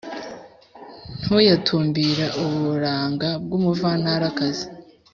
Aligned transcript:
ntuyatumbira 1.21 2.25
uburanga 2.45 3.29
bw’umuvantarakazi; 3.43 4.65